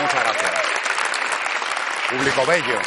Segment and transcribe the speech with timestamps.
[0.00, 0.62] Muchas gracias.
[2.10, 2.78] Público bello.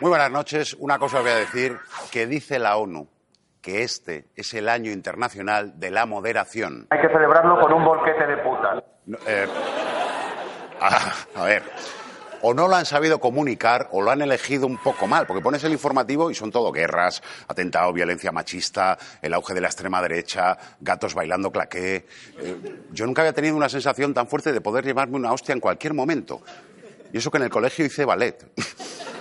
[0.00, 0.76] Muy buenas noches.
[0.78, 1.78] Una cosa os voy a decir,
[2.10, 3.08] que dice la ONU
[3.62, 6.88] que este es el año internacional de la moderación.
[6.90, 8.82] Hay que celebrarlo con un bolquete de putas.
[9.06, 9.46] No, eh,
[10.80, 11.62] a, a ver,
[12.42, 15.64] o no lo han sabido comunicar o lo han elegido un poco mal, porque pones
[15.64, 20.58] el informativo y son todo guerras, atentado, violencia machista, el auge de la extrema derecha,
[20.80, 22.06] gatos bailando claqué.
[22.38, 22.56] Eh,
[22.92, 25.94] yo nunca había tenido una sensación tan fuerte de poder llevarme una hostia en cualquier
[25.94, 26.42] momento.
[27.12, 28.44] Y eso que en el colegio hice ballet.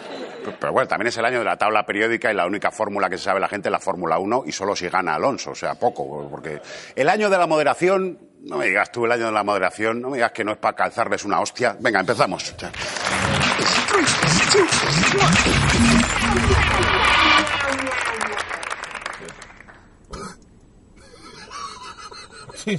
[0.60, 3.18] Pero bueno, también es el año de la tabla periódica y la única fórmula que
[3.18, 5.76] se sabe la gente es la Fórmula 1 y solo si gana Alonso, o sea,
[5.76, 6.60] poco, porque
[6.96, 10.10] el año de la moderación, no me digas tú el año de la moderación, no
[10.10, 11.78] me digas que no es para calzarles una hostia.
[11.80, 12.56] Venga, empezamos.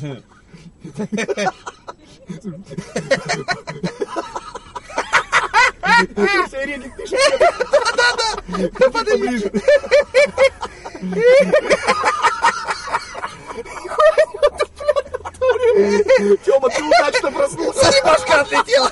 [16.44, 17.92] Тёма, ты удачно проснулся.
[17.92, 18.89] Немножко отлетел.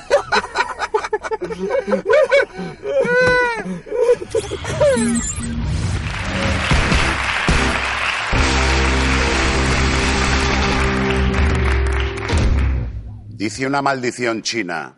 [13.29, 14.97] Dice una maldición china.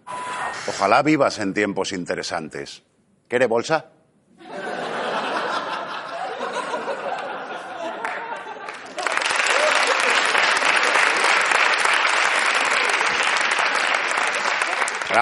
[0.67, 2.83] Ojalá vivas en tiempos interesantes.
[3.27, 3.91] ¿Quiere bolsa?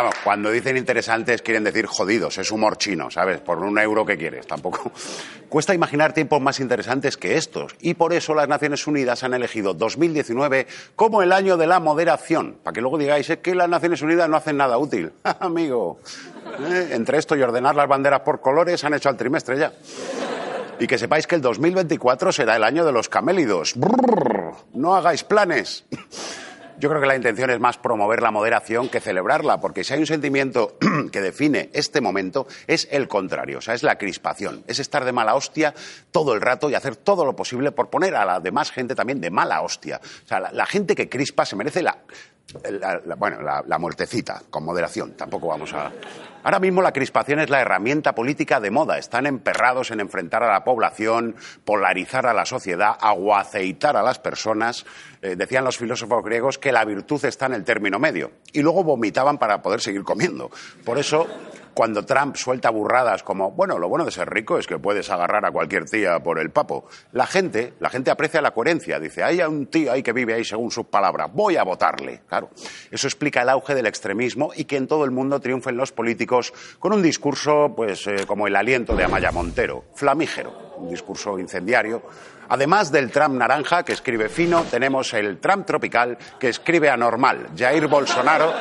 [0.00, 3.38] Claro, cuando dicen interesantes quieren decir jodidos, es humor chino, ¿sabes?
[3.40, 4.90] Por un euro que quieres, tampoco.
[5.50, 9.74] Cuesta imaginar tiempos más interesantes que estos y por eso las Naciones Unidas han elegido
[9.74, 10.66] 2019
[10.96, 14.38] como el año de la moderación, para que luego digáis, que las Naciones Unidas no
[14.38, 15.12] hacen nada útil.
[15.38, 16.00] Amigo,
[16.60, 16.92] ¿eh?
[16.92, 19.70] entre esto y ordenar las banderas por colores han hecho al trimestre ya.
[20.78, 23.74] Y que sepáis que el 2024 será el año de los camélidos.
[23.76, 25.84] Brrr, no hagáis planes.
[26.80, 30.00] Yo creo que la intención es más promover la moderación que celebrarla, porque si hay
[30.00, 30.76] un sentimiento
[31.12, 35.12] que define este momento es el contrario, o sea, es la crispación, es estar de
[35.12, 35.74] mala hostia
[36.10, 39.20] todo el rato y hacer todo lo posible por poner a la demás gente también
[39.20, 40.00] de mala hostia.
[40.24, 41.98] O sea, la, gente que crispa se merece la,
[42.70, 45.92] la- la- bueno, la, la muertecita, con moderación, tampoco vamos a...
[46.42, 48.96] Ahora mismo la crispación es la herramienta política de moda.
[48.96, 54.86] Están emperrados en enfrentar a la población, polarizar a la sociedad, aguaceitar a las personas.
[55.20, 58.32] Eh, decían los filósofos griegos que la virtud está en el término medio.
[58.52, 60.50] Y luego vomitaban para poder seguir comiendo.
[60.84, 61.26] Por eso,
[61.74, 65.44] cuando Trump suelta burradas como, bueno, lo bueno de ser rico es que puedes agarrar
[65.44, 68.98] a cualquier tía por el papo, la gente, la gente aprecia la coherencia.
[68.98, 72.22] Dice, hay un tío ahí que vive ahí según sus palabras, voy a votarle.
[72.26, 72.50] Claro,
[72.90, 76.29] eso explica el auge del extremismo y que en todo el mundo triunfen los políticos
[76.78, 82.02] con un discurso, pues, eh, como el aliento de Amaya Montero, flamígero, un discurso incendiario.
[82.48, 87.48] Además del Trump naranja, que escribe fino, tenemos el Trump tropical, que escribe anormal.
[87.56, 88.52] Jair Bolsonaro,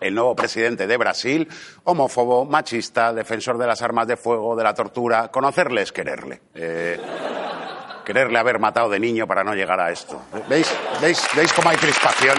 [0.00, 1.48] el nuevo presidente de Brasil,
[1.84, 5.28] homófobo, machista, defensor de las armas de fuego, de la tortura.
[5.28, 6.42] Conocerle es quererle.
[6.54, 7.00] Eh,
[8.04, 10.22] quererle haber matado de niño para no llegar a esto.
[10.48, 10.74] ¿Veis?
[11.00, 11.26] ¿Veis?
[11.34, 12.36] ¿Veis cómo hay crispación?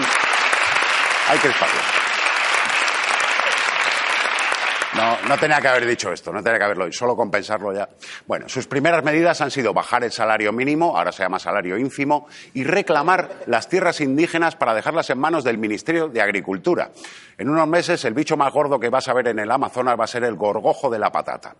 [1.28, 1.99] Hay crispación.
[5.00, 7.88] No, no tenía que haber dicho esto, no tenía que haberlo solo compensarlo ya.
[8.26, 12.26] Bueno, sus primeras medidas han sido bajar el salario mínimo, ahora se llama salario ínfimo,
[12.52, 16.90] y reclamar las tierras indígenas para dejarlas en manos del Ministerio de Agricultura.
[17.38, 20.04] En unos meses el bicho más gordo que vas a ver en el Amazonas va
[20.04, 21.56] a ser el gorgojo de la patata.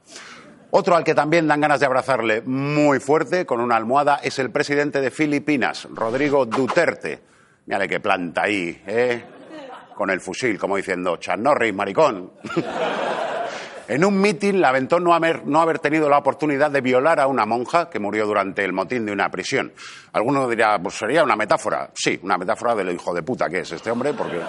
[0.73, 4.51] Otro al que también dan ganas de abrazarle muy fuerte con una almohada es el
[4.51, 7.23] presidente de Filipinas, Rodrigo Duterte.
[7.65, 9.25] Mírale qué planta ahí, ¿eh?
[10.01, 12.33] con el fusil, como diciendo, Chan Norris, maricón.
[13.91, 17.99] En un mitin lamentó no haber, tenido la oportunidad de violar a una monja que
[17.99, 19.73] murió durante el motín de una prisión.
[20.13, 21.91] Alguno dirá, pues sería una metáfora.
[21.93, 24.41] Sí, una metáfora del hijo de puta que es este hombre, porque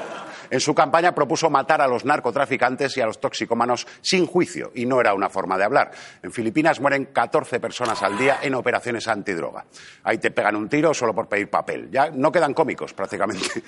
[0.52, 4.86] en su campaña propuso matar a los narcotraficantes y a los toxicómanos sin juicio, y
[4.86, 5.90] no era una forma de hablar.
[6.22, 9.66] En Filipinas mueren 14 personas al día en operaciones antidroga.
[10.04, 11.90] Ahí te pegan un tiro solo por pedir papel.
[11.90, 13.64] Ya no quedan cómicos prácticamente.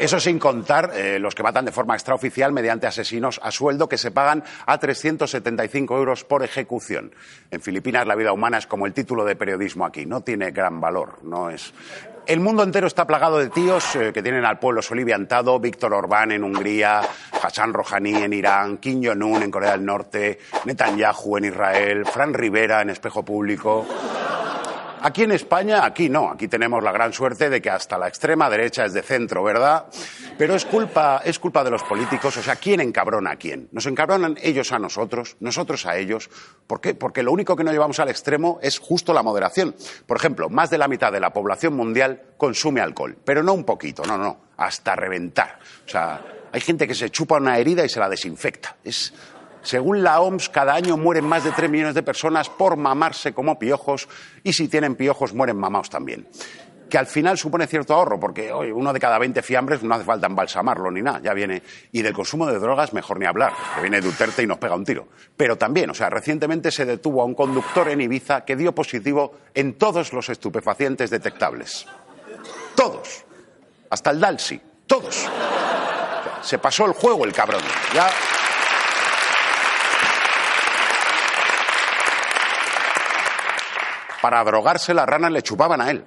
[0.00, 3.98] Eso sin contar eh, los que matan de forma extraoficial mediante asesinos a sueldo que
[3.98, 7.14] se pagan a 375 euros por ejecución.
[7.50, 10.80] En Filipinas la vida humana es como el título de periodismo aquí, no tiene gran
[10.80, 11.74] valor, no es.
[12.26, 16.32] El mundo entero está plagado de tíos eh, que tienen al pueblo soliviantado, Víctor Orbán
[16.32, 17.02] en Hungría,
[17.42, 22.80] Hassan Rouhani en Irán, Kim Jong-un en Corea del Norte, Netanyahu en Israel, Fran Rivera
[22.80, 23.86] en Espejo Público.
[25.02, 28.50] Aquí en España, aquí no, aquí tenemos la gran suerte de que hasta la extrema
[28.50, 29.86] derecha es de centro, ¿verdad?
[30.36, 33.70] Pero es culpa, es culpa de los políticos, o sea, ¿quién encabrona a quién?
[33.72, 36.28] Nos encabronan ellos a nosotros, nosotros a ellos.
[36.66, 36.94] ¿Por qué?
[36.94, 39.74] Porque lo único que no llevamos al extremo es justo la moderación.
[40.06, 43.64] Por ejemplo, más de la mitad de la población mundial consume alcohol, pero no un
[43.64, 45.58] poquito, no, no, hasta reventar.
[45.86, 46.20] O sea,
[46.52, 48.76] hay gente que se chupa una herida y se la desinfecta.
[48.84, 49.14] Es
[49.62, 53.58] según la OMS, cada año mueren más de 3 millones de personas por mamarse como
[53.58, 54.08] piojos
[54.42, 56.26] y si tienen piojos mueren mamados también.
[56.88, 60.04] Que al final supone cierto ahorro, porque hoy uno de cada 20 fiambres no hace
[60.04, 61.62] falta embalsamarlo ni nada, ya viene.
[61.92, 64.84] Y del consumo de drogas mejor ni hablar, que viene Duterte y nos pega un
[64.84, 65.06] tiro.
[65.36, 69.34] Pero también, o sea, recientemente se detuvo a un conductor en Ibiza que dio positivo
[69.54, 71.86] en todos los estupefacientes detectables.
[72.74, 73.24] Todos.
[73.90, 74.60] Hasta el Dalsi.
[74.86, 75.28] Todos.
[76.42, 77.62] Se pasó el juego el cabrón.
[77.94, 78.10] Ya.
[84.22, 86.04] Para drogarse las ranas le chupaban a él.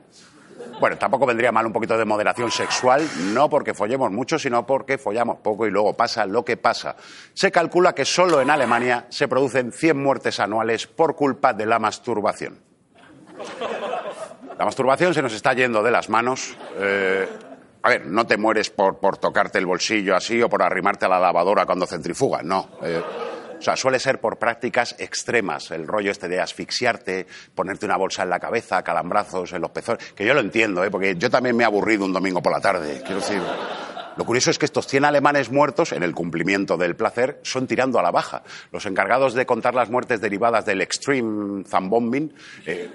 [0.80, 4.98] Bueno, tampoco vendría mal un poquito de moderación sexual, no porque follemos mucho, sino porque
[4.98, 6.96] follamos poco y luego pasa lo que pasa.
[7.34, 11.80] Se calcula que solo en Alemania se producen 100 muertes anuales por culpa de la
[11.80, 12.60] masturbación.
[14.58, 16.56] La masturbación se nos está yendo de las manos.
[16.78, 17.28] Eh,
[17.82, 21.10] a ver, no te mueres por, por, tocarte el bolsillo así o por arrimarte a
[21.10, 22.70] la lavadora cuando centrifuga, no.
[22.82, 23.02] Eh,
[23.64, 27.26] o sea, suele ser por prácticas extremas, el rollo este de asfixiarte,
[27.56, 30.92] ponerte una bolsa en la cabeza, calambrazos en los pezones, que yo lo entiendo, ¿eh?
[30.92, 33.42] porque yo también me he aburrido un domingo por la tarde, quiero decir.
[34.18, 38.00] Lo curioso es que estos 100 alemanes muertos, en el cumplimiento del placer, son tirando
[38.00, 38.44] a la baja.
[38.74, 42.34] Los encargados de contar las muertes derivadas del extreme zambombing,
[42.66, 42.92] eh,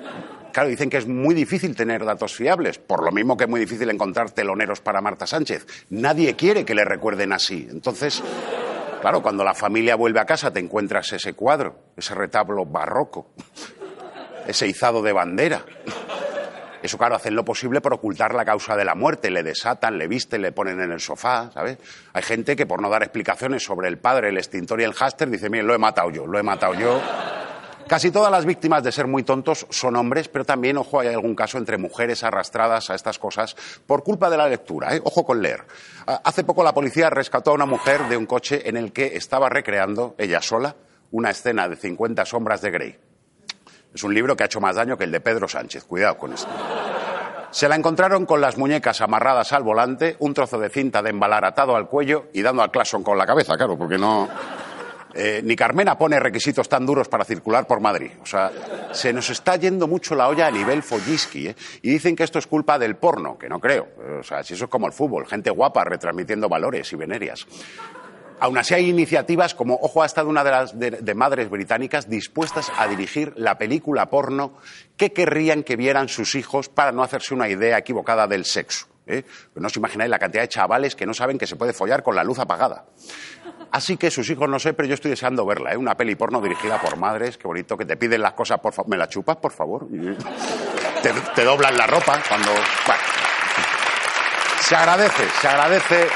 [0.52, 3.60] claro, dicen que es muy difícil tener datos fiables, por lo mismo que es muy
[3.60, 5.66] difícil encontrar teloneros para Marta Sánchez.
[5.88, 7.66] Nadie quiere que le recuerden así.
[7.70, 8.22] Entonces,
[9.00, 13.30] Claro, cuando la familia vuelve a casa te encuentras ese cuadro, ese retablo barroco,
[14.46, 15.62] ese izado de bandera.
[16.82, 19.30] Eso, claro, hacen lo posible por ocultar la causa de la muerte.
[19.30, 21.78] Le desatan, le visten, le ponen en el sofá, ¿sabes?
[22.12, 25.28] Hay gente que por no dar explicaciones sobre el padre, el extintor y el háster
[25.28, 27.00] dice, mire, lo he matado yo, lo he matado yo.
[27.88, 31.34] Casi todas las víctimas de ser muy tontos son hombres, pero también, ojo, hay algún
[31.34, 33.56] caso entre mujeres arrastradas a estas cosas
[33.86, 34.94] por culpa de la lectura.
[34.94, 35.00] ¿eh?
[35.04, 35.64] Ojo con leer.
[36.22, 39.48] Hace poco la policía rescató a una mujer de un coche en el que estaba
[39.48, 40.76] recreando, ella sola,
[41.12, 42.98] una escena de 50 sombras de Grey.
[43.94, 45.84] Es un libro que ha hecho más daño que el de Pedro Sánchez.
[45.84, 46.50] Cuidado con esto.
[47.50, 51.46] Se la encontraron con las muñecas amarradas al volante, un trozo de cinta de embalar
[51.46, 54.28] atado al cuello y dando al claxon con la cabeza, claro, porque no.
[55.14, 58.10] Eh, ni Carmena pone requisitos tan duros para circular por Madrid.
[58.22, 58.52] O sea,
[58.92, 61.48] se nos está yendo mucho la olla a nivel folliski.
[61.48, 61.56] ¿eh?
[61.82, 63.88] Y dicen que esto es culpa del porno, que no creo.
[64.20, 67.46] O sea, si eso es como el fútbol, gente guapa retransmitiendo valores y venerias.
[68.40, 72.70] Aún así hay iniciativas como, ojo, ha estado una de las de, madres británicas dispuestas
[72.76, 74.52] a dirigir la película porno
[74.96, 78.86] que querrían que vieran sus hijos para no hacerse una idea equivocada del sexo.
[79.08, 79.24] ¿eh?
[79.56, 82.14] No os imagináis la cantidad de chavales que no saben que se puede follar con
[82.14, 82.84] la luz apagada.
[83.70, 85.76] Así que sus hijos no sé, pero yo estoy deseando verla, ¿eh?
[85.76, 88.90] Una peli porno dirigida por madres, qué bonito, que te piden las cosas, por favor.
[88.90, 89.86] ¿Me la chupas, por favor?
[91.34, 92.50] Te, doblan la ropa cuando...
[94.60, 96.08] Se agradece, se agradece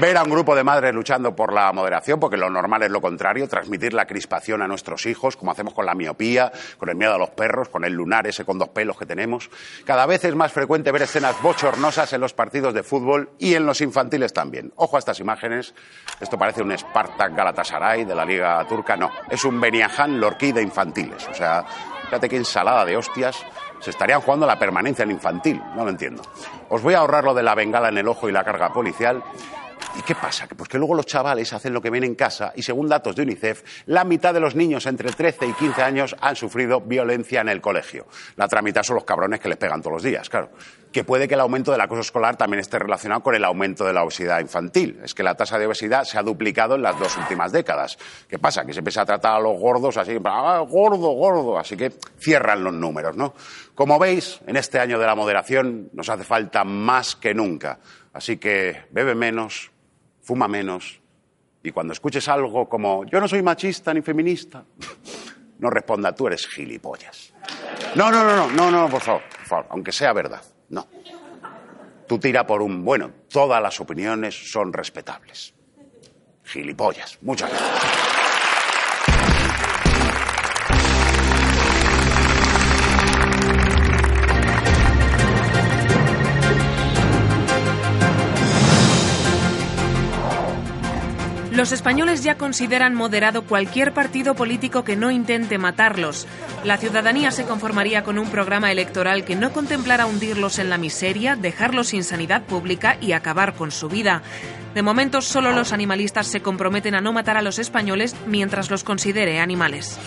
[0.00, 3.00] ver a un grupo de madres luchando por la moderación, porque lo normal es lo
[3.00, 7.14] contrario, transmitir la crispación a nuestros hijos, como hacemos con la miopía, con el miedo
[7.14, 9.50] a los perros, con el lunar ese con dos pelos que tenemos.
[9.84, 13.66] Cada vez es más frecuente ver escenas bochornosas en los partidos de fútbol y en
[13.66, 14.72] los infantiles también.
[14.76, 15.74] Ojo a estas imágenes.
[16.20, 18.96] Esto parece un Spartak Galatasaray de la Liga Turca.
[18.96, 21.28] No, es un Beniahan Lorquí de infantiles.
[21.28, 21.64] O sea,
[22.04, 23.44] fíjate qué ensalada de hostias
[23.80, 25.60] se estarían jugando la permanencia en infantil.
[25.76, 26.22] No lo entiendo.
[26.68, 29.22] Os voy a ahorrar lo de la bengala en el ojo y la carga policial
[29.98, 30.48] ¿Y qué pasa?
[30.56, 33.22] Pues que luego los chavales hacen lo que ven en casa y según datos de
[33.22, 37.48] UNICEF, la mitad de los niños entre 13 y 15 años han sufrido violencia en
[37.48, 38.06] el colegio.
[38.36, 40.50] La otra mitad son los cabrones que les pegan todos los días, claro.
[40.90, 43.94] Que puede que el aumento del acoso escolar también esté relacionado con el aumento de
[43.94, 45.00] la obesidad infantil.
[45.02, 47.98] Es que la tasa de obesidad se ha duplicado en las dos últimas décadas.
[48.28, 48.64] ¿Qué pasa?
[48.66, 52.62] Que se empieza a tratar a los gordos así, ah, gordo, gordo, así que cierran
[52.62, 53.34] los números, ¿no?
[53.74, 57.78] Como veis, en este año de la moderación nos hace falta más que nunca.
[58.12, 59.71] Así que bebe menos,
[60.22, 61.00] fuma menos
[61.62, 64.64] y cuando escuches algo como yo no soy machista ni feminista,
[65.58, 67.32] no responda tú eres gilipollas.
[67.94, 70.86] No, no, no, no, no, no, por favor, por favor, aunque sea verdad, no.
[72.06, 75.54] Tú tira por un bueno, todas las opiniones son respetables.
[76.44, 77.18] Gilipollas.
[77.22, 78.11] Muchas gracias.
[91.54, 96.26] Los españoles ya consideran moderado cualquier partido político que no intente matarlos.
[96.64, 101.36] La ciudadanía se conformaría con un programa electoral que no contemplara hundirlos en la miseria,
[101.36, 104.22] dejarlos sin sanidad pública y acabar con su vida.
[104.74, 108.82] De momento, solo los animalistas se comprometen a no matar a los españoles mientras los
[108.82, 109.98] considere animales.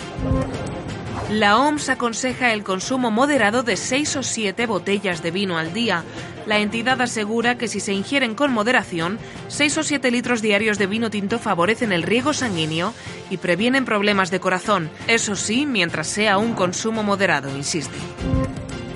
[1.30, 6.04] La OMS aconseja el consumo moderado de 6 o 7 botellas de vino al día.
[6.46, 10.88] La entidad asegura que si se ingieren con moderación, 6 o 7 litros diarios de
[10.88, 12.94] vino tinto favorecen el riego sanguíneo
[13.30, 14.90] y previenen problemas de corazón.
[15.08, 17.98] Eso sí, mientras sea un consumo moderado, insiste.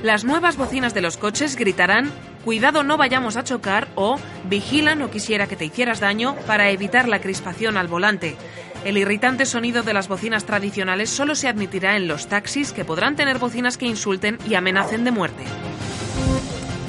[0.04, 2.12] Las nuevas bocinas de los coches gritarán
[2.46, 7.08] Cuidado no vayamos a chocar o Vigila no quisiera que te hicieras daño para evitar
[7.08, 8.38] la crispación al volante.
[8.86, 13.18] El irritante sonido de las bocinas tradicionales solo se admitirá en los taxis que podrán
[13.18, 15.44] tener bocinas que insulten y amenacen de muerte.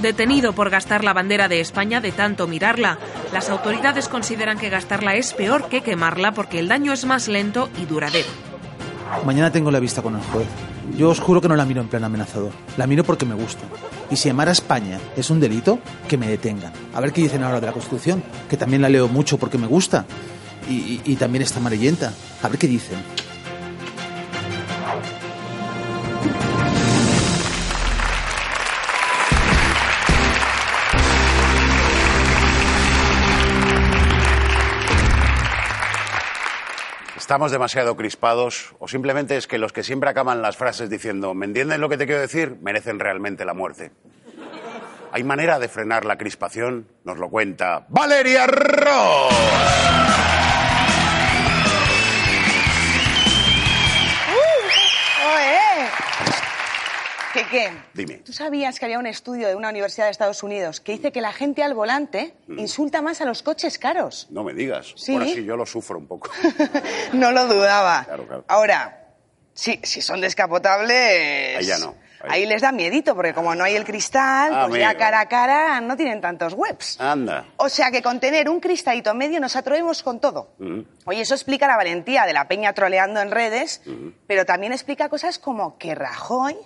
[0.03, 2.99] Detenido por gastar la bandera de España de tanto mirarla,
[3.33, 7.69] las autoridades consideran que gastarla es peor que quemarla porque el daño es más lento
[7.81, 8.29] y duradero.
[9.27, 10.47] Mañana tengo la vista con el juez.
[10.97, 12.53] Yo os juro que no la miro en plan amenazador.
[12.79, 13.63] La miro porque me gusta.
[14.11, 15.79] Y si amar a España es un delito,
[16.09, 16.73] que me detengan.
[16.95, 19.67] A ver qué dicen ahora de la Constitución, que también la leo mucho porque me
[19.67, 20.07] gusta
[20.69, 22.13] y, también está amarillenta.
[22.43, 22.99] A ver qué dicen.
[37.31, 41.47] ¿Estamos demasiado crispados o simplemente es que los que siempre acaban las frases diciendo ¿me
[41.47, 42.57] entienden lo que te quiero decir?
[42.61, 43.93] merecen realmente la muerte?
[45.13, 46.89] ¿Hay manera de frenar la crispación?
[47.05, 49.90] Nos lo cuenta Valeria Ross.
[57.51, 57.71] ¿Qué qué?
[57.95, 58.19] Dime.
[58.19, 61.21] ¿Tú sabías que había un estudio de una universidad de Estados Unidos que dice que
[61.21, 62.59] la gente al volante mm.
[62.59, 64.27] insulta más a los coches caros?
[64.31, 64.93] No me digas.
[64.97, 65.13] Sí.
[65.15, 66.31] Ahora sí, yo lo sufro un poco.
[67.13, 68.05] no lo dudaba.
[68.05, 68.45] Claro, claro.
[68.49, 69.09] Ahora,
[69.55, 71.59] sí, si son descapotables...
[71.59, 71.95] Ahí ya no.
[72.29, 72.45] Ahí.
[72.45, 75.97] les da miedito, porque como no hay el cristal, pues ya cara a cara no
[75.97, 77.01] tienen tantos webs.
[77.01, 77.47] Anda.
[77.57, 80.53] O sea que con tener un cristalito medio nos atrevemos con todo.
[80.59, 80.81] Mm.
[81.07, 84.09] Oye, eso explica la valentía de la peña troleando en redes, Mm.
[84.27, 86.57] pero también explica cosas como que Rajoy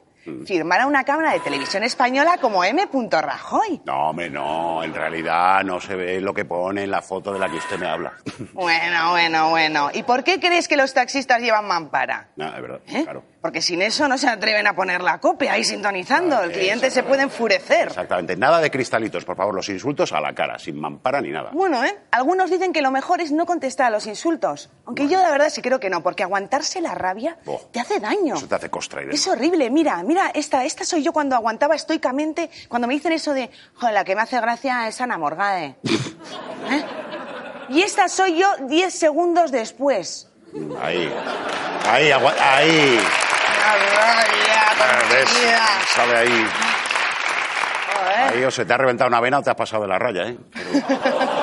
[0.47, 2.89] firmara una cámara de televisión española como M.
[3.11, 3.83] Rajoy.
[3.85, 4.83] No, hombre, no.
[4.83, 7.79] En realidad no se ve lo que pone en la foto de la que usted
[7.79, 8.13] me habla.
[8.53, 9.91] Bueno, bueno, bueno.
[9.93, 12.29] ¿Y por qué crees que los taxistas llevan mampara?
[12.37, 13.03] No, es verdad, ¿Eh?
[13.03, 13.25] claro.
[13.45, 16.35] Porque sin eso no se atreven a poner la copia ahí sintonizando.
[16.39, 17.89] Ah, El cliente se puede enfurecer.
[17.89, 18.37] Exactamente.
[18.37, 19.55] Nada de cristalitos, por favor.
[19.55, 21.51] Los insultos a la cara, sin mampara ni nada.
[21.53, 21.95] Bueno, ¿eh?
[22.11, 24.71] Algunos dicen que lo mejor es no contestar a los insultos.
[24.87, 27.61] Aunque yo la verdad sí creo que no, porque aguantarse la rabia Oh.
[27.71, 28.35] te hace daño.
[28.37, 29.03] Eso te hace costra.
[29.03, 29.15] Irene.
[29.15, 33.35] Es horrible, mira, mira, esta, esta soy yo cuando aguantaba estoicamente, cuando me dicen eso
[33.35, 35.77] de, joder, la que me hace gracia es Ana Morgade.
[35.85, 36.85] ¿Eh?
[37.69, 40.31] Y esta soy yo diez segundos después.
[40.81, 41.13] Ahí.
[41.87, 42.99] Ahí, agua- ahí.
[43.67, 45.25] Ah.
[45.95, 46.47] Sale ahí.
[47.95, 48.35] Joder.
[48.35, 50.29] Ahí o se te ha reventado una vena o te has pasado de la raya,
[50.29, 50.37] ¿eh?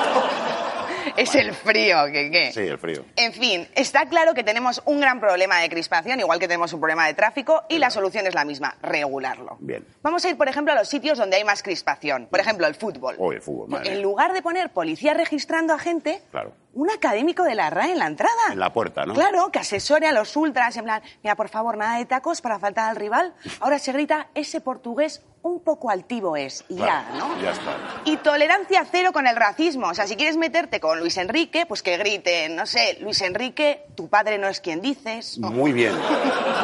[1.16, 2.52] Es el frío, que qué.
[2.52, 3.04] Sí, el frío.
[3.16, 6.80] En fin, está claro que tenemos un gran problema de crispación, igual que tenemos un
[6.80, 9.56] problema de tráfico, y la solución es la misma, regularlo.
[9.60, 9.86] Bien.
[10.02, 12.26] Vamos a ir, por ejemplo, a los sitios donde hay más crispación.
[12.30, 13.14] Por ejemplo, el fútbol.
[13.18, 16.52] Uy, el fútbol, madre En lugar de poner policía registrando a gente, Claro.
[16.74, 18.32] un académico de la RAE en la entrada.
[18.50, 19.14] En la puerta, ¿no?
[19.14, 22.58] Claro, que asesore a los ultras, en plan, mira, por favor, nada de tacos para
[22.58, 23.34] faltar al rival.
[23.60, 27.40] Ahora se grita, ese portugués un poco altivo es, y Claro, ya, ¿no?
[27.42, 27.76] Ya está.
[28.04, 29.88] Y tolerancia cero con el racismo.
[29.88, 33.84] O sea, si quieres meterte con Luis Enrique, pues que griten, no sé, Luis Enrique,
[33.96, 35.38] tu padre no es quien dices.
[35.38, 35.94] Muy bien,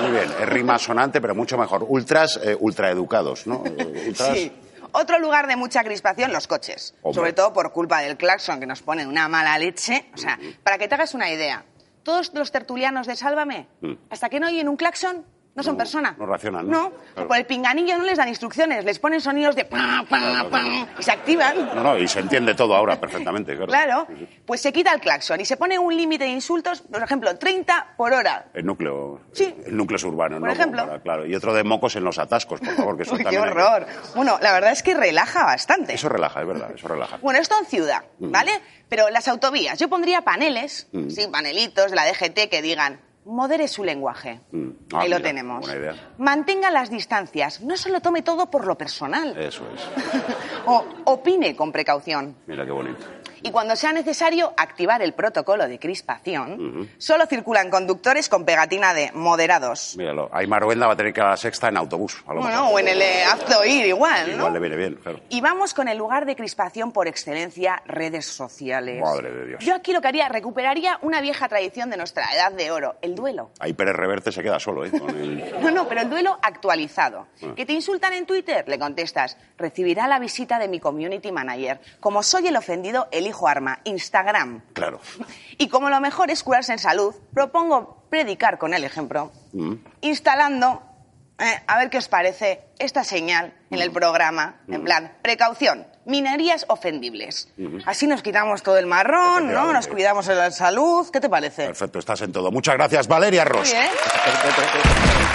[0.02, 0.24] muy bien.
[0.40, 1.84] Es rima sonante, pero mucho mejor.
[1.88, 3.62] Ultras, eh, ultraeducados, ¿no?
[3.78, 4.32] Eh, Ultras...
[4.36, 4.52] Sí.
[4.92, 6.94] Otro lugar de mucha crispación, los coches.
[7.02, 7.14] Hombre.
[7.14, 10.06] Sobre todo por culpa del claxon que nos pone una mala leche.
[10.14, 11.64] O sea, para que te hagas una idea,
[12.04, 13.92] todos los tertulianos de Sálvame, Mm.
[14.08, 15.26] hasta que no oyen un claxon,
[15.58, 16.16] no son personas.
[16.16, 16.84] no racionan, ¿no?
[16.84, 17.28] No, Claro.
[17.28, 20.62] por el pinganillo no les dan instrucciones, les ponen sonidos de pa, pa, pa,
[20.98, 21.66] y se activan.
[21.74, 23.66] No, no, y se entiende todo ahora perfectamente, claro.
[23.66, 24.06] Claro,
[24.46, 27.94] pues se quita el claxon y se pone un límite de insultos, por ejemplo, 30
[27.96, 28.46] por hora.
[28.54, 29.52] El núcleo, Sí.
[29.66, 30.52] el núcleo urbano, Por ¿no?
[30.54, 31.00] ejemplo.
[31.02, 31.26] Claro.
[31.26, 33.52] Y otro de mocos en los atascos, por favor, que eso Uy, qué también hay
[33.52, 33.86] que- horror.
[34.14, 35.94] Bueno, la verdad es que relaja bastante.
[35.94, 37.16] Eso relaja, es verdad, eso relaja.
[37.20, 38.52] Bueno, esto en ciudad, ¿vale?
[38.88, 41.10] Pero las autovías, yo pondría paneles, Mm.
[41.10, 44.40] sí, panelitos de la DGT que digan, modere su lenguaje.
[44.50, 44.68] Mm.
[44.92, 45.68] Ah, Ahí lo tenemos.
[46.18, 49.36] Mantenga las distancias, no se lo tome todo por lo personal.
[49.38, 49.82] Eso es.
[50.70, 52.36] o opine con precaución.
[52.46, 52.98] Mira qué bonito.
[53.40, 59.12] Y cuando sea necesario activar el protocolo de crispación, solo circulan conductores con pegatina de
[59.14, 59.94] moderados.
[59.96, 60.28] Míralo.
[60.32, 62.16] Aymar Ruenda va a tener que ir a la sexta en autobús.
[62.26, 62.74] A lo Bueno, mejor.
[62.74, 64.36] o en el eh, hazlo ir igual, ¿no?
[64.38, 65.20] Igual le viene bien, claro.
[65.28, 69.00] Y vamos con el lugar de crispación por excelencia, redes sociales.
[69.00, 69.64] Madre de Dios.
[69.64, 73.14] Yo aquí lo que haría, recuperaría una vieja tradición de nuestra edad de oro, el
[73.14, 73.50] duelo.
[73.60, 74.90] Ahí Pérez Reverte se queda solo, ¿eh?
[74.90, 77.28] Con el- No, no, pero el duelo actualizado.
[77.40, 77.52] Ah.
[77.54, 81.80] Que te insultan en Twitter, le contestas, recibirá la visita de mi community manager.
[82.00, 84.62] Como soy el ofendido, elijo arma, Instagram.
[84.72, 85.00] Claro.
[85.58, 89.74] Y como lo mejor es curarse en salud, propongo predicar con el ejemplo, Mm.
[90.02, 90.82] instalando,
[91.38, 93.82] eh, a ver qué os parece, esta señal en Mm.
[93.82, 97.48] el programa, en plan, precaución, minerías ofendibles.
[97.86, 99.66] Así nos quitamos todo el marrón, ¿no?
[99.66, 99.72] Mm-hmm.
[99.74, 101.08] Nos cuidamos de la salud.
[101.10, 101.66] ¿Qué te parece?
[101.66, 102.50] Perfecto, estás en todo.
[102.50, 103.68] Muchas gracias, Valeria Ross.
[103.68, 103.90] Muy bien.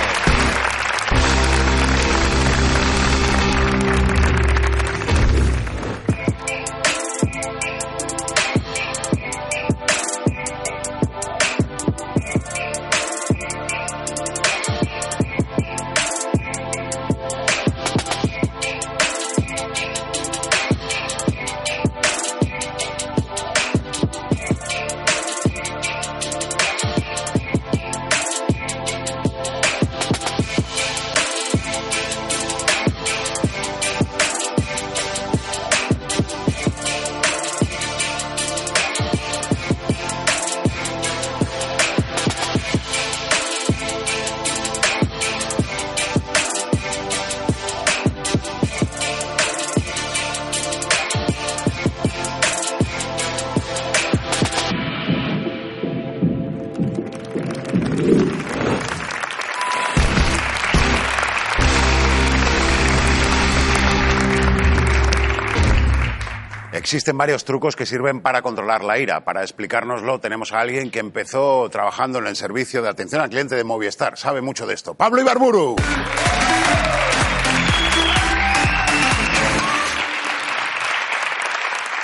[66.94, 69.26] Existen varios trucos que sirven para controlar la ira.
[69.26, 73.56] Para explicárnoslo tenemos a alguien que empezó trabajando en el servicio de atención al cliente
[73.56, 74.16] de Movistar.
[74.16, 74.94] Sabe mucho de esto.
[74.94, 75.76] Pablo Ibarburu.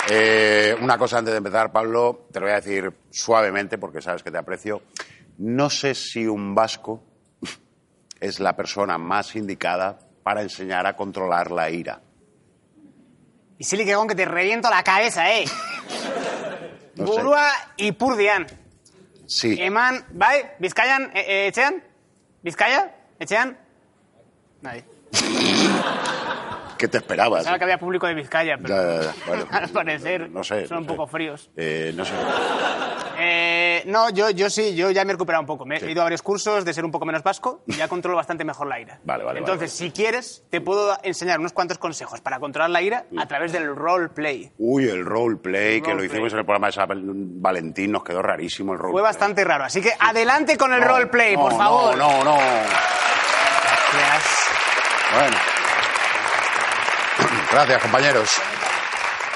[0.08, 4.24] Eh, una cosa antes de empezar, Pablo, te lo voy a decir suavemente porque sabes
[4.24, 4.82] que te aprecio.
[5.38, 7.00] No sé si un vasco
[8.18, 12.00] es la persona más indicada para enseñar a controlar la ira.
[13.60, 15.44] Y Silly que te reviento la cabeza, eh.
[16.96, 17.12] No sé.
[17.12, 17.46] Burua
[17.76, 18.46] y Purdian.
[19.26, 19.54] Sí.
[19.60, 21.84] Eman, bai, Bizkaian, e, e, etxean?
[22.42, 22.90] Bizkaia?
[23.18, 23.58] Etxean?
[24.62, 24.82] Nadie.
[26.78, 27.40] ¿Qué te esperabas?
[27.40, 29.14] Pensaba que había público de Vizcaya, pero Ya, ya, ya.
[29.26, 30.66] Bueno, al parecer no sé.
[30.66, 30.88] son no un sé.
[30.88, 31.50] poco fríos.
[31.54, 32.12] Eh, no sé.
[33.22, 35.66] Eh, no, yo, yo sí, yo ya me he recuperado un poco.
[35.66, 38.16] Me he ido a varios cursos de ser un poco menos vasco y ya controlo
[38.16, 38.98] bastante mejor la ira.
[39.04, 42.80] Vale, vale, Entonces, vale, si quieres, te puedo enseñar unos cuantos consejos para controlar la
[42.82, 44.52] ira a través del roleplay.
[44.58, 46.88] Uy, el roleplay, que lo hicimos en el programa de San
[47.42, 48.92] Valentín, nos quedó rarísimo el roleplay.
[48.94, 49.64] Fue bastante raro.
[49.64, 51.96] Así que adelante con el No, roleplay, no, por favor.
[51.96, 52.38] No, no, no.
[53.92, 54.38] Gracias.
[55.14, 55.36] Bueno.
[57.50, 58.40] Gracias, compañeros.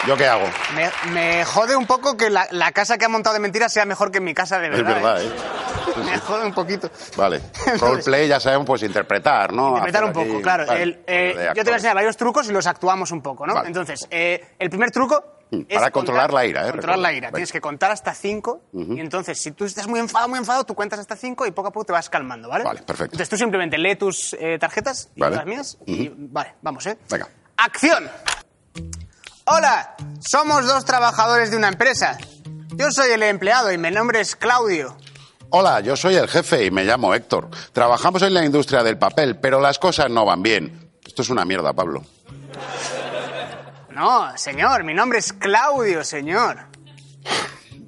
[0.07, 0.45] ¿Yo qué hago?
[0.75, 3.85] Me, me jode un poco que la, la casa que ha montado de mentiras sea
[3.87, 4.97] mejor que mi casa de verdad.
[4.97, 5.27] es verdad, ¿eh?
[5.27, 6.01] ¿eh?
[6.05, 6.91] Me jode un poquito.
[7.17, 7.41] Vale.
[7.81, 9.69] Roleplay ya sabemos, pues interpretar, ¿no?
[9.71, 10.67] Interpretar un poco, aquí- claro.
[10.67, 13.47] vale, El, eh, yo te voy a enseñar varios trucos y los actuamos un poco,
[13.47, 13.55] ¿no?
[13.55, 13.69] Vale.
[13.69, 16.71] Entonces, eh, el primer truco Mm, es para controlar la ira, ¿eh?
[16.71, 17.29] Controlar la ira.
[17.29, 17.37] Venga.
[17.37, 20.75] Tienes que contar hasta cinco y entonces, si tú estás muy enfadado, muy enfadado, tú
[20.75, 22.65] cuentas hasta cinco y poco a poco te vas calmando, ¿vale?
[22.65, 23.13] Vale, perfecto.
[23.15, 25.37] Entonces tú simplemente lee tus eh, tarjetas y Vale.
[25.37, 26.97] las mías y vale, vamos, ¿eh?
[27.11, 27.29] Venga.
[27.59, 28.11] ¡Acción!
[29.47, 29.95] Hola,
[30.27, 32.17] somos dos trabajadores de una empresa.
[32.77, 34.97] Yo soy el empleado y mi nombre es Claudio.
[35.51, 37.51] Hola, yo soy el jefe y me llamo Héctor.
[37.73, 40.91] Trabajamos en la industria del papel, pero las cosas no van bien.
[41.05, 42.03] Esto es una mierda, Pablo.
[43.91, 46.67] No, señor, mi nombre es Claudio, señor.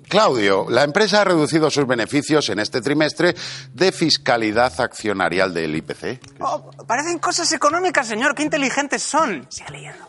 [0.08, 3.34] Claudio, la empresa ha reducido sus beneficios en este trimestre
[3.72, 6.20] de fiscalidad accionarial del IPC.
[6.40, 8.34] Oh, parecen cosas económicas, señor.
[8.34, 9.46] Qué inteligentes son.
[9.50, 10.06] Siga leyendo.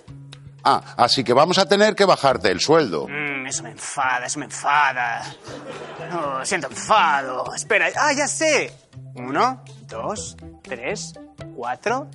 [0.70, 3.08] Ah, así que vamos a tener que bajarte el sueldo.
[3.08, 5.24] Mm, eso me enfada, eso me enfada.
[6.12, 7.56] No, siento enfado.
[7.56, 8.74] Espera, ah, ya sé.
[9.16, 11.14] Uno, dos, tres,
[11.56, 12.10] cuatro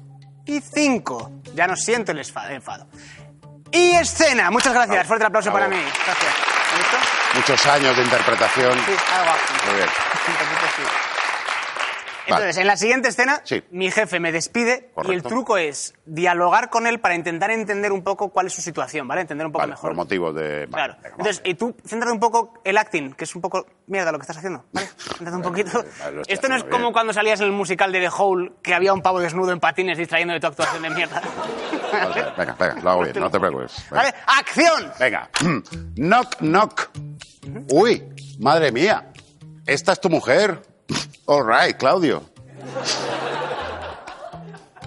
[0.45, 1.33] y cinco.
[1.55, 2.87] Ya no siento el enfado.
[3.71, 4.51] Y escena.
[4.51, 5.07] Muchas gracias.
[5.07, 5.71] Fuerte aplauso Bravo.
[5.71, 5.89] para mí.
[6.05, 6.35] Gracias.
[6.73, 6.97] ¿Has visto?
[7.35, 8.79] Muchos años de interpretación.
[8.85, 9.67] Sí, algo así.
[9.67, 9.89] Muy bien.
[10.29, 11.12] Un poquito sí.
[12.27, 13.63] Entonces, en la siguiente escena, Sí.
[13.71, 15.29] mi jefe me despide y el Correcto.
[15.29, 19.23] truco es dialogar con él para intentar entender un poco cuál es su situación, ¿vale?
[19.23, 19.91] Entender un poco Vale, mejor.
[19.91, 20.69] por motivos de...
[20.71, 20.97] Claro.
[21.05, 24.23] Entonces, y tú, céntrate un poco el acting, que es un poco mierda lo que
[24.23, 24.87] estás haciendo, ¿vale?
[25.19, 25.85] Céntrate un poquito.
[26.01, 26.93] vale, Esto no es como bien.
[26.93, 29.99] cuando salías en el musical de The Hole, que había un pavo desnudo en patines
[29.99, 31.21] distrayendo de tu actuación de mierda.
[32.39, 33.85] Venga, venga, lo hago bien, no te preocupes.
[33.91, 34.03] Venga.
[34.05, 34.15] ¿Vale?
[34.27, 34.93] ¡Acción!
[34.99, 35.29] Venga.
[35.97, 36.91] knock, knock.
[37.71, 38.03] Uy,
[38.39, 39.13] madre mía.
[39.67, 40.61] ¿Esta es tu mujer?
[41.27, 42.23] All right, Claudio.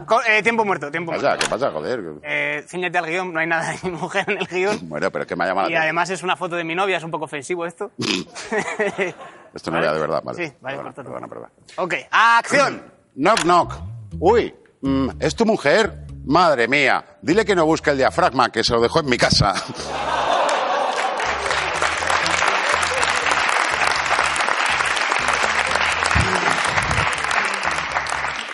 [0.06, 1.38] Co- eh, tiempo muerto, tiempo ¿Qué muerto.
[1.38, 1.40] pasa?
[1.40, 2.04] ¿Qué pasa, joder?
[2.22, 4.78] Eh, ciñete al guion, no hay nada de mi mujer en el guion.
[4.90, 5.84] Bueno, pero es que me ha llamado Y la atención.
[5.84, 7.92] además es una foto de mi novia, es un poco ofensivo esto.
[9.54, 10.46] Esto no era de verdad, vale.
[10.48, 11.04] Sí, vale, perdona, corta.
[11.04, 11.50] perdona, perdona.
[11.78, 12.84] ok, acción.
[13.16, 13.74] Knock, knock.
[14.20, 16.06] Uy, mm, ¿es tu mujer?
[16.26, 19.54] Madre mía, dile que no busque el diafragma, que se lo dejó en mi casa.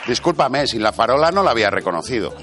[0.08, 2.34] Discúlpame, sin la farola no la había reconocido.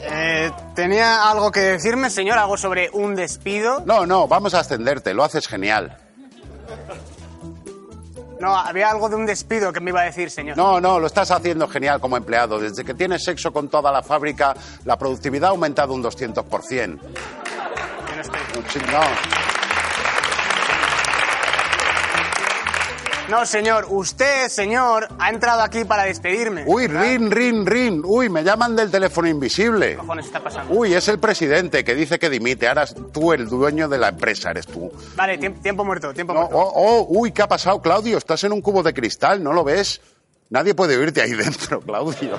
[0.00, 2.38] Eh, ¿Tenía algo que decirme, señor?
[2.38, 3.82] ¿Algo sobre un despido?
[3.84, 5.98] No, no, vamos a ascenderte, lo haces genial.
[8.40, 10.56] No, había algo de un despido que me iba a decir, señor.
[10.56, 12.58] No, no, lo estás haciendo genial como empleado.
[12.58, 16.98] Desde que tienes sexo con toda la fábrica, la productividad ha aumentado un 200%.
[17.00, 19.00] Yo no estoy- No,
[23.28, 26.64] No, señor, usted, señor, ha entrado aquí para despedirme.
[26.66, 28.02] Uy, rin, rin, rin.
[28.04, 29.92] Uy, me llaman del teléfono invisible.
[29.92, 30.74] ¿Qué cojones está pasando?
[30.74, 32.68] Uy, es el presidente que dice que dimite.
[32.68, 34.92] Ahora tú el dueño de la empresa, eres tú.
[35.16, 36.58] Vale, tiemp- tiempo muerto, tiempo No, muerto.
[36.58, 38.18] oh, oh, uy, ¿qué ha pasado, Claudio?
[38.18, 40.02] Estás en un cubo de cristal, ¿no lo ves?
[40.50, 42.38] Nadie puede oírte ahí dentro, Claudio.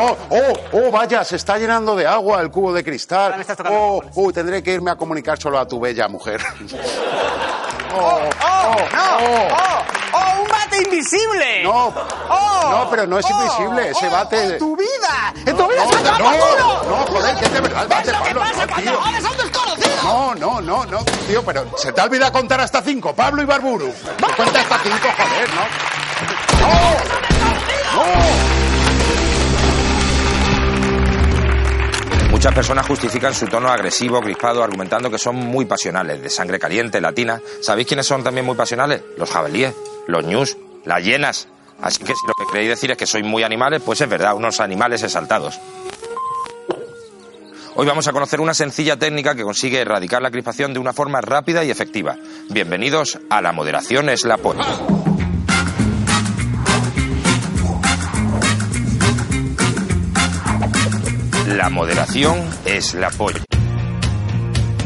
[0.00, 3.44] Oh, oh, oh, vaya, se está llenando de agua el cubo de cristal.
[3.68, 6.40] Oh, uy, tendré que irme a comunicar solo a tu bella mujer.
[7.94, 9.16] Oh, ¡Oh, oh, no!
[9.18, 9.48] oh.
[9.50, 11.62] ¡Oh, oh, un bate invisible!
[11.64, 11.94] No,
[12.28, 12.68] ¡Oh!
[12.70, 13.42] no, pero no es ¡Oh!
[13.42, 13.90] ¡Invisible!
[13.90, 14.10] ese ¡Oh!
[14.10, 14.42] bate...
[14.42, 15.34] ¡En tu vida!
[15.46, 18.34] ¡En tu vida no, se no, no, joder, que es de verdad ¿Ves lo que
[18.34, 19.96] pasa no, cuando jodes a un desconocido?
[20.02, 23.92] No, no, no, no, tío, pero se te olvida contar hasta cinco, Pablo y Barburu.
[24.36, 25.62] Cuenta hasta cinco, joder, ¿no?
[26.60, 28.04] ¡No!
[28.04, 28.57] ¡No!
[32.38, 37.00] Muchas personas justifican su tono agresivo, crispado, argumentando que son muy pasionales, de sangre caliente,
[37.00, 37.42] latina.
[37.60, 39.02] ¿Sabéis quiénes son también muy pasionales?
[39.16, 39.74] Los jabalíes,
[40.06, 41.48] los ñus, las hienas.
[41.82, 44.36] Así que si lo que queréis decir es que sois muy animales, pues es verdad,
[44.36, 45.58] unos animales exaltados.
[47.74, 51.20] Hoy vamos a conocer una sencilla técnica que consigue erradicar la crispación de una forma
[51.20, 52.18] rápida y efectiva.
[52.50, 55.07] Bienvenidos a La Moderación es la Polla.
[61.56, 63.42] La moderación es la polla.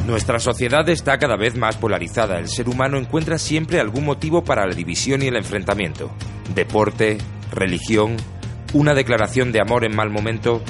[0.06, 2.38] Nuestra sociedad está cada vez más polarizada.
[2.38, 6.12] El ser humano encuentra siempre algún motivo para la división y el enfrentamiento.
[6.54, 7.18] Deporte,
[7.50, 8.16] religión,
[8.74, 10.62] una declaración de amor en mal momento,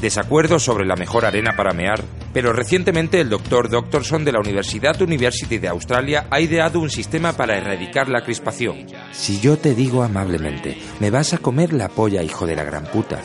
[0.00, 2.04] desacuerdos sobre la mejor arena para mear.
[2.32, 7.32] Pero recientemente el doctor Doctorson de la Universidad University de Australia ha ideado un sistema
[7.32, 8.86] para erradicar la crispación.
[9.10, 12.84] Si yo te digo amablemente, me vas a comer la polla, hijo de la gran
[12.84, 13.20] puta.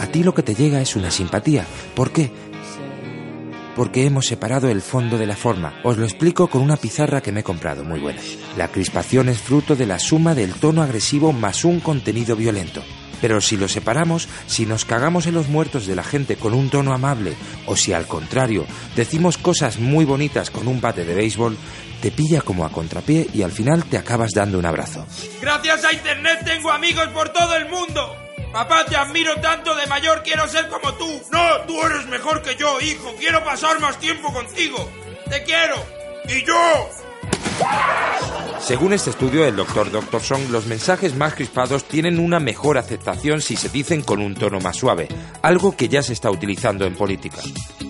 [0.00, 1.66] A ti lo que te llega es una simpatía.
[1.94, 2.30] ¿Por qué?
[3.76, 5.80] Porque hemos separado el fondo de la forma.
[5.82, 8.20] Os lo explico con una pizarra que me he comprado, muy buena.
[8.56, 12.82] La crispación es fruto de la suma del tono agresivo más un contenido violento.
[13.20, 16.70] Pero si lo separamos, si nos cagamos en los muertos de la gente con un
[16.70, 17.34] tono amable,
[17.66, 21.56] o si al contrario decimos cosas muy bonitas con un bate de béisbol,
[22.02, 25.06] te pilla como a contrapié y al final te acabas dando un abrazo.
[25.40, 28.21] Gracias a Internet tengo amigos por todo el mundo.
[28.52, 31.08] Papá, te admiro tanto, de mayor quiero ser como tú.
[31.30, 33.14] No, tú eres mejor que yo, hijo.
[33.18, 34.90] Quiero pasar más tiempo contigo.
[35.28, 35.76] Te quiero.
[36.28, 36.90] Y yo.
[38.60, 39.90] Según este estudio del Dr.
[39.90, 44.60] Doctorson, los mensajes más crispados tienen una mejor aceptación si se dicen con un tono
[44.60, 45.08] más suave,
[45.42, 47.38] algo que ya se está utilizando en política.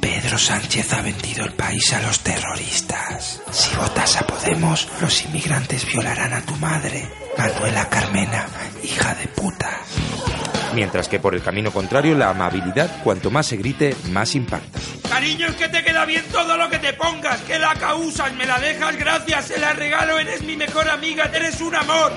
[0.01, 3.43] Pedro Sánchez ha vendido el país a los terroristas.
[3.51, 8.47] Si votas a Podemos, los inmigrantes violarán a tu madre, Manuela Carmena,
[8.83, 9.81] hija de puta.
[10.75, 14.79] Mientras que por el camino contrario, la amabilidad, cuanto más se grite, más impacta.
[15.09, 17.41] Cariño, es que te queda bien todo lo que te pongas.
[17.43, 21.61] Que la causas, me la dejas, gracias, se la regalo, eres mi mejor amiga, eres
[21.61, 22.13] un amor.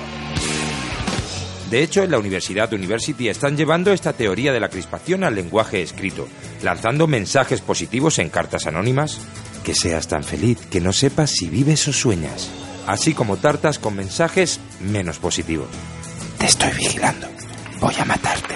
[1.70, 5.82] De hecho, en la Universidad University están llevando esta teoría de la crispación al lenguaje
[5.82, 6.28] escrito,
[6.62, 9.20] lanzando mensajes positivos en cartas anónimas.
[9.64, 12.48] Que seas tan feliz que no sepas si vives o sueñas.
[12.86, 15.66] Así como tartas con mensajes menos positivos.
[16.38, 17.26] Te estoy vigilando.
[17.80, 18.54] Voy a matarte.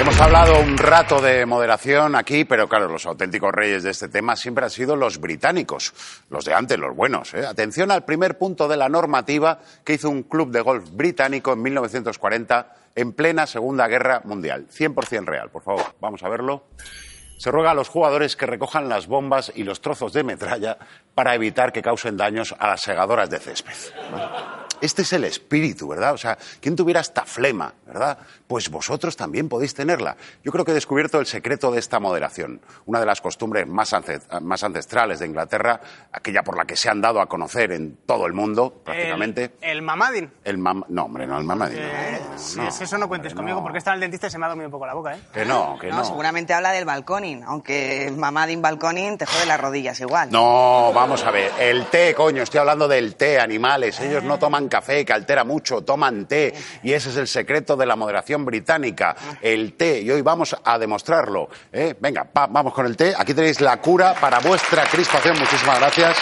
[0.00, 4.34] Hemos hablado un rato de moderación aquí, pero claro, los auténticos reyes de este tema
[4.36, 5.94] siempre han sido los británicos,
[6.28, 7.32] los de antes, los buenos.
[7.34, 7.46] ¿eh?
[7.46, 11.62] Atención al primer punto de la normativa que hizo un club de golf británico en
[11.62, 14.66] 1940 en plena Segunda Guerra Mundial.
[14.68, 16.64] 100% real, por favor, vamos a verlo.
[17.38, 20.78] Se ruega a los jugadores que recojan las bombas y los trozos de metralla
[21.16, 23.72] para evitar que causen daños a las segadoras de césped.
[24.82, 26.12] Este es el espíritu, ¿verdad?
[26.12, 28.18] O sea, ¿quién tuviera esta flema, verdad?
[28.46, 30.18] Pues vosotros también podéis tenerla.
[30.44, 32.60] Yo creo que he descubierto el secreto de esta moderación.
[32.84, 33.96] Una de las costumbres más,
[34.42, 35.80] más ancestrales de Inglaterra,
[36.12, 39.52] aquella por la que se han dado a conocer en todo el mundo, prácticamente.
[39.62, 40.30] El, mamadin.
[40.44, 41.78] El mam no, hombre, no, el mamadin.
[41.80, 44.48] Eh, si es eso, no cuentes conmigo, porque está el dentista y se me ha
[44.48, 45.20] dormido un poco la boca, ¿eh?
[45.32, 46.04] Que no, que no.
[46.04, 50.30] seguramente habla del balconing, aunque mamadin, balconing te jode las rodillas igual.
[50.30, 51.52] No, vamos a ver.
[51.60, 54.00] El té, coño, estoy hablando del té, animales.
[54.00, 56.52] Ellos no toman café, que altera mucho, toman té.
[56.82, 60.00] Y ese es el secreto de la moderación británica, el té.
[60.00, 61.48] Y hoy vamos a demostrarlo.
[61.72, 61.94] ¿eh?
[62.00, 63.14] Venga, vamos con el té.
[63.16, 65.38] Aquí tenéis la cura para vuestra crispación.
[65.38, 66.18] Muchísimas gracias.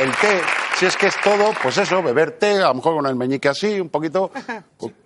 [0.00, 0.40] El té,
[0.76, 3.48] si es que es todo, pues eso, beber té, a lo mejor con el meñique
[3.48, 4.32] así, un poquito.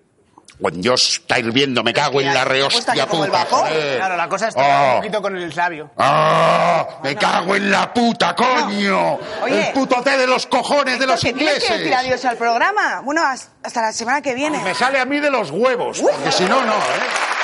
[0.61, 3.47] Cuando Dios está hirviendo, me cago en la rehostia puta.
[3.47, 4.97] Claro, la cosa está un oh.
[4.97, 5.91] poquito con el labio.
[5.97, 6.87] ¡Ah!
[7.03, 9.19] ¡Me cago en la puta, coño!
[9.47, 11.61] el puto té de los cojones de los ingleses.
[11.61, 13.01] ¿Tienes que decir adiós al programa?
[13.03, 14.59] Bueno, hasta la semana que viene.
[14.63, 17.40] Me sale a mí de los huevos, porque si no, no, ¿eh?